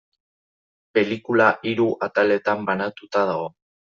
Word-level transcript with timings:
Pelikula 0.97 1.49
hiru 1.71 1.85
ataletan 2.09 2.65
banatuta 2.71 3.27
dago. 3.33 3.47